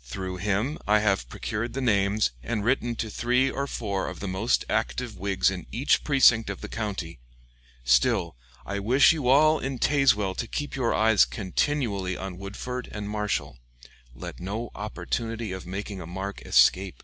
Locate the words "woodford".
12.38-12.88